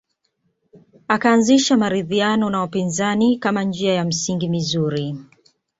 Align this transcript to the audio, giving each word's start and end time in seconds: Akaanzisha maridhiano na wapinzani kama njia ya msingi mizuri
Akaanzisha 1.07 1.77
maridhiano 1.77 2.49
na 2.49 2.59
wapinzani 2.59 3.37
kama 3.37 3.63
njia 3.63 3.93
ya 3.93 4.05
msingi 4.05 4.49
mizuri 4.49 5.15